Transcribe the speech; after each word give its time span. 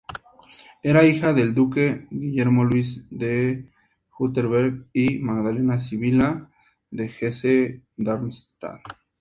Era 0.81 1.03
hija 1.03 1.31
del 1.31 1.53
duque 1.53 2.07
Guillermo 2.09 2.63
Luis 2.63 3.05
de 3.11 3.69
Wurtemberg 4.17 4.87
y 4.93 5.19
Magdalena 5.19 5.77
Sibila 5.77 6.49
de 6.89 7.05
Hesse-Darmstadt. 7.05 8.81